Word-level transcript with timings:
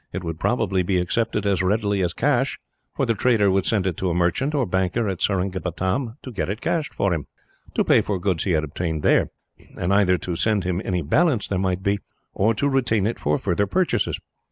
It 0.11 0.23
would 0.23 0.39
probably 0.39 0.81
be 0.81 0.97
accepted 0.97 1.45
as 1.45 1.61
readily 1.61 2.01
as 2.01 2.11
cash, 2.11 2.57
for 2.95 3.05
the 3.05 3.13
trader 3.13 3.51
would 3.51 3.67
send 3.67 3.85
it 3.85 3.97
to 3.97 4.09
a 4.09 4.15
merchant, 4.15 4.55
or 4.55 4.65
banker, 4.65 5.07
at 5.07 5.21
Seringapatam 5.21 6.15
to 6.23 6.31
get 6.31 6.49
it 6.49 6.59
cashed 6.59 6.91
for 6.95 7.13
him, 7.13 7.27
to 7.75 7.83
pay 7.83 8.01
for 8.01 8.17
goods 8.17 8.45
he 8.45 8.53
had 8.53 8.63
obtained 8.63 9.03
there; 9.03 9.29
and 9.77 9.93
either 9.93 10.17
to 10.17 10.35
send 10.35 10.63
him 10.63 10.81
any 10.83 11.03
balance 11.03 11.47
there 11.47 11.59
might 11.59 11.83
be, 11.83 11.99
or 12.33 12.55
to 12.55 12.67
retain 12.67 13.05
it 13.05 13.19
for 13.19 13.37
further 13.37 13.67
purchases. 13.67 14.19